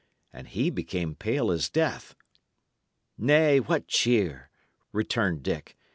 and 0.33 0.47
he 0.47 0.71
became 0.71 1.13
pale 1.13 1.51
as 1.51 1.69
death. 1.69 2.15
"Nay, 3.19 3.59
what 3.59 3.87
cheer!" 3.87 4.49
returned 4.91 5.43
Dick. 5.43 5.77